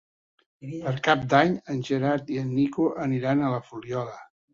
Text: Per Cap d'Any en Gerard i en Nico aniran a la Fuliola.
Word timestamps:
Per 0.85 0.93
Cap 1.07 1.27
d'Any 1.33 1.53
en 1.73 1.83
Gerard 1.89 2.31
i 2.37 2.39
en 2.45 2.49
Nico 2.61 2.87
aniran 3.05 3.45
a 3.45 3.53
la 3.57 3.61
Fuliola. 3.69 4.17